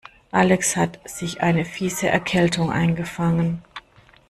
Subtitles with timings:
[0.33, 3.61] Alex hat sich eine fiese Erkältung eingefangen.